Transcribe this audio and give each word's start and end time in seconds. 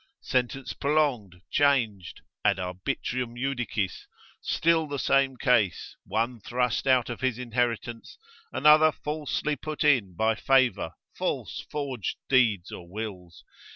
Sentence 0.23 0.73
prolonged, 0.73 1.41
changed, 1.51 2.21
ad 2.43 2.57
arbitrium 2.57 3.35
judicis, 3.37 4.07
still 4.41 4.87
the 4.87 4.97
same 4.97 5.37
case, 5.37 5.95
one 6.05 6.39
thrust 6.39 6.87
out 6.87 7.07
of 7.11 7.21
his 7.21 7.37
inheritance, 7.37 8.17
another 8.51 8.91
falsely 8.91 9.55
put 9.55 9.83
in 9.83 10.15
by 10.15 10.33
favour, 10.33 10.93
false 11.13 11.63
forged 11.69 12.17
deeds 12.29 12.71
or 12.71 12.89
wills. 12.89 13.43